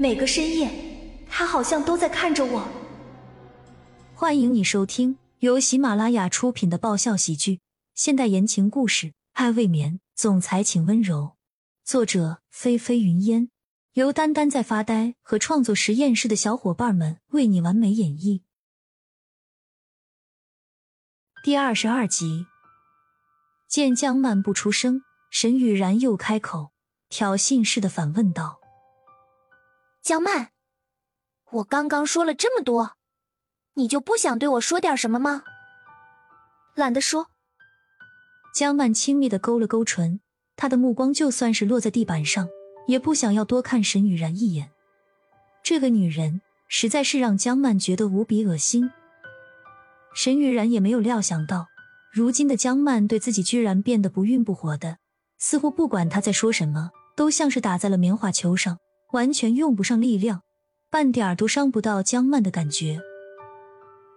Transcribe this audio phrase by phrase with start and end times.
[0.00, 0.70] 每个深夜，
[1.28, 2.66] 他好像都在看着我。
[4.14, 7.60] 欢迎你收听由喜马拉雅出品的爆笑喜剧、
[7.94, 11.36] 现代言情故事《爱未眠》，总裁请温柔。
[11.84, 13.50] 作者：菲菲云烟，
[13.92, 18.40] 由丹丹在发呆和创作实验室的小伙伴们为你完美演绎。
[21.44, 22.46] 第二十二集，
[23.68, 26.72] 见江漫不出声，沈雨然又开口，
[27.10, 28.59] 挑衅似的反问道
[30.02, 30.48] ：“江曼，
[31.50, 32.96] 我刚刚说了这么多，
[33.74, 35.42] 你就不想对我说点什么吗？”
[36.74, 37.28] 懒得说。
[38.54, 40.20] 江曼轻蔑的勾了勾唇，
[40.56, 42.48] 她的目光就算是落在地板上，
[42.86, 44.70] 也不想要多看沈雨然一眼。
[45.62, 48.90] 这个女人实在是让江曼觉得无比恶心。
[50.14, 51.66] 沈雨然也没有料想到，
[52.10, 54.96] 如今的江曼对自己居然变得不愠不火的，
[55.38, 58.78] 似乎不管他在说什么，都像是打在了棉花球上，
[59.12, 60.42] 完全用不上力量，
[60.90, 63.00] 半点都伤不到江曼的感觉。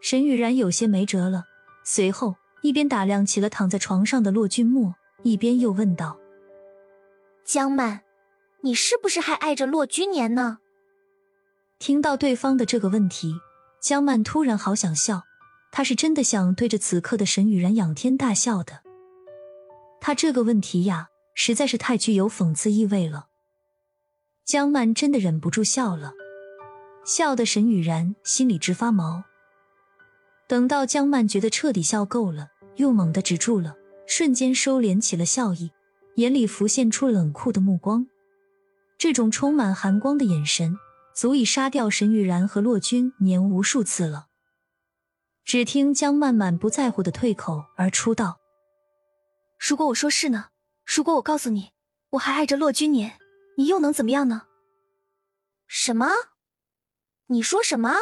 [0.00, 1.44] 沈雨然有些没辙了，
[1.84, 6.18] 随后一边打量起了躺在床上的骆君莫，一边又问道
[7.44, 8.02] ：“江曼，
[8.62, 10.58] 你是不是还爱着骆君年呢？”
[11.78, 13.34] 听到对方的这个问题，
[13.80, 15.22] 江曼突然好想笑。
[15.70, 18.82] 她是真的想对着此刻的沈雨然仰天大笑的。
[20.00, 23.27] 他这个问题呀，实在是太具有讽刺意味了。
[24.48, 26.14] 江曼真的忍不住笑了，
[27.04, 29.24] 笑得沈雨然心里直发毛。
[30.48, 33.76] 等到江曼觉得彻底笑够了，又猛地止住了，
[34.06, 35.70] 瞬间收敛起了笑意，
[36.14, 38.06] 眼里浮现出冷酷的目光。
[38.96, 40.78] 这种充满寒光的眼神，
[41.14, 44.28] 足以杀掉沈雨然和骆君年无数次了。
[45.44, 48.38] 只听江曼满不在乎的退口而出道
[49.60, 50.46] ：“如果我说是呢？
[50.86, 51.72] 如果我告诉你
[52.12, 53.18] 我还爱着骆君年，
[53.58, 54.46] 你又能怎么样呢？”
[55.66, 56.08] 什么？
[57.26, 57.92] 你说什么？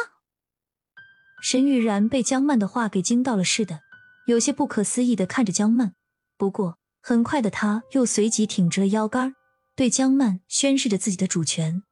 [1.41, 3.81] 沈雨然被江曼的话给惊到了似的，
[4.27, 5.95] 有些不可思议的看着江曼。
[6.37, 9.35] 不过很快的，他又随即挺直了腰杆，
[9.75, 11.83] 对江曼宣示着自己的主权：“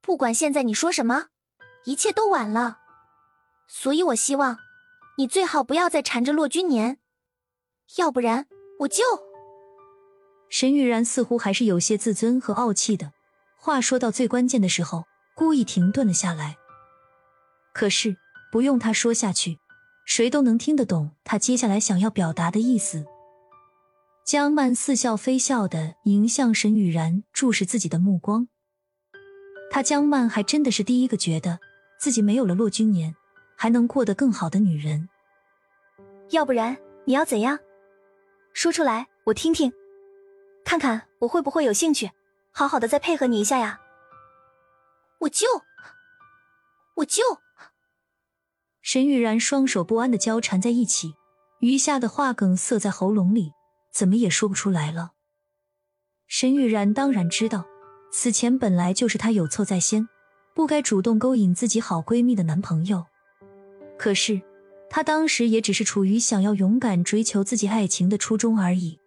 [0.00, 1.26] 不管现在你说什么，
[1.84, 2.78] 一切都晚了。”
[3.66, 4.58] 所以，我希望
[5.18, 7.00] 你最好不要再缠着骆君年，
[7.96, 8.46] 要不然
[8.80, 9.02] 我就……
[10.54, 13.12] 沈雨然似乎还是有些自尊和傲气的，
[13.56, 15.02] 话说到最关键的时候，
[15.34, 16.56] 故意停顿了下来。
[17.72, 18.16] 可是
[18.52, 19.58] 不用他说下去，
[20.06, 23.04] 谁都能听得懂他接下来想要表达的意思。
[24.24, 28.46] 江曼似笑非笑的迎向沈雨然注视自己的目光，
[29.72, 31.58] 他江曼还真的是第一个觉得
[31.98, 33.16] 自己没有了骆君年。
[33.56, 35.08] 还能过得更好的女人，
[36.30, 36.76] 要不然
[37.06, 37.58] 你要怎样？
[38.52, 39.72] 说出来我听听，
[40.74, 42.10] 看看我会不会有兴趣，
[42.50, 43.78] 好好的再配合你一下呀。
[45.20, 45.46] 我就，
[46.96, 47.22] 我就。
[48.82, 51.14] 沈雨然双手不安的交缠在一起，
[51.60, 53.52] 余下的话梗塞在喉咙里，
[53.92, 55.12] 怎么也说不出来了。
[56.26, 57.64] 沈雨然当然知道，
[58.10, 60.08] 此前本来就是她有错在先，
[60.56, 63.06] 不该主动勾引自己好闺蜜的男朋友。
[63.96, 64.42] 可是，
[64.90, 68.98] 她当时也只是处于想要勇敢追求自己爱情的初衷而已，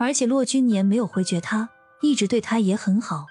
[0.00, 1.68] 而且骆君年没有回绝他，
[2.00, 3.26] 一直对他也很好。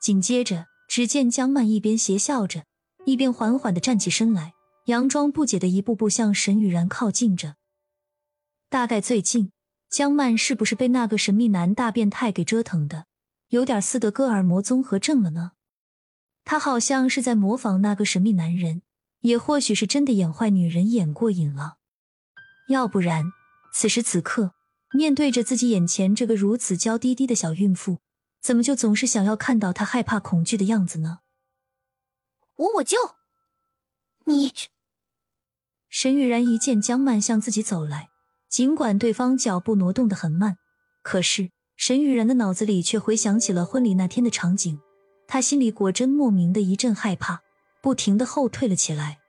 [0.00, 2.64] 紧接着，只见江曼一边邪笑着，
[3.04, 4.54] 一边缓缓的站起身来，
[4.86, 7.54] 佯装不解的一步步向沈雨然靠近着。
[8.68, 9.52] 大概最近，
[9.88, 13.06] 江曼是不是被那个神秘男大变态给折腾的，
[13.50, 15.52] 有点斯德哥尔摩综合症了呢？
[16.44, 18.82] 他好像是在模仿那个神秘男人。
[19.20, 21.78] 也或许是真的演坏女人演过瘾了，
[22.68, 23.24] 要不然
[23.72, 24.52] 此时此刻
[24.96, 27.98] 面对着自己眼前这个如此娇滴滴的小孕妇，
[28.40, 31.18] 怎么就总是想要看到她害怕恐惧的样子呢？
[32.56, 32.96] 我我就
[34.24, 34.52] 你。
[35.88, 38.08] 沈雨然一见江曼向自己走来，
[38.48, 40.56] 尽管对方脚步挪动的很慢，
[41.02, 44.80] 可是沈雨然的脑子里却回想起了婚礼那天的场景，
[45.28, 47.42] 她心里果真莫名的一阵害怕。
[47.82, 49.20] 不停的后退了起来，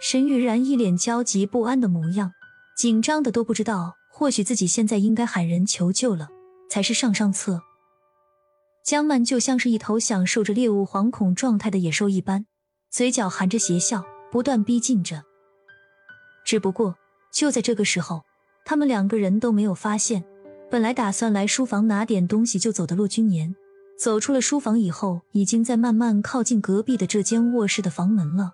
[0.00, 2.32] 沈雨然一脸焦急不安的模样，
[2.76, 6.28] 紧张的都不知道，或许自己现在应该喊人求救了
[6.68, 7.62] 才是上上策。
[8.84, 12.44] 江曼就像是一头享受着猎物惶恐状态的野兽一般，
[12.90, 15.22] 嘴角含着邪笑，不断逼近着。
[16.44, 16.96] 只不过
[17.32, 18.20] 就在这个时候，
[18.66, 20.22] 他们两个人都没有发现，
[20.70, 23.56] 本来打算来书房拿点东西就走的骆君年。
[23.98, 28.52] 走出了书房以后，已经在慢慢靠近隔壁的这间卧室的房门了。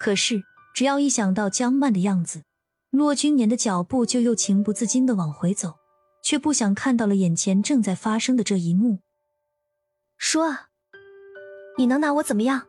[0.00, 0.42] 可是，
[0.74, 2.42] 只要一想到江曼的样子，
[2.90, 5.76] 骆君年的脚步就又情不自禁的往回走，
[6.22, 8.98] 却不想看到了眼前正在发生的这一幕。
[10.18, 10.68] 说啊，
[11.78, 12.66] 你能拿我怎么样？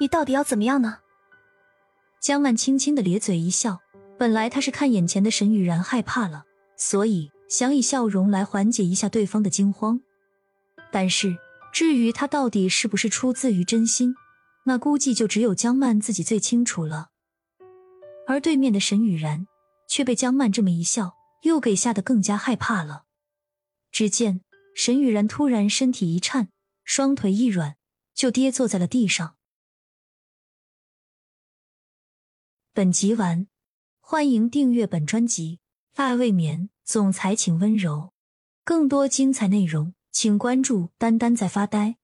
[0.00, 0.98] 你到底要怎么样呢？
[2.20, 3.78] 江曼轻轻的咧嘴一笑，
[4.18, 6.44] 本来她是看眼前的沈雨然害怕了，
[6.76, 10.00] 所以想以笑容来缓解一下对方的惊慌。
[10.90, 11.36] 但是
[11.72, 14.14] 至于他到底是不是出自于真心，
[14.64, 17.10] 那估计就只有江曼自己最清楚了。
[18.26, 19.46] 而对面的沈雨然
[19.88, 23.04] 却被江曼这么一笑，又给吓得更加害怕了。
[23.90, 24.42] 只见
[24.74, 26.50] 沈雨然突然身体一颤，
[26.84, 27.76] 双腿一软，
[28.14, 29.36] 就跌坐在了地上。
[32.72, 33.46] 本集完，
[34.00, 35.60] 欢迎订阅本专辑
[36.02, 38.12] 《爱未眠》，总裁请温柔。
[38.64, 41.96] 更多精彩内容，请关注“丹丹在发呆”。